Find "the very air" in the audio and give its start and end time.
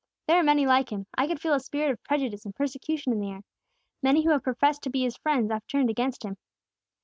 3.19-3.43